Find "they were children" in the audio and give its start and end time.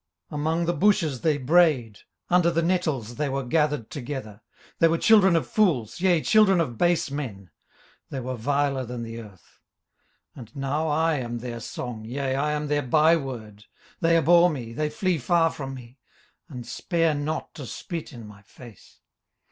4.79-5.35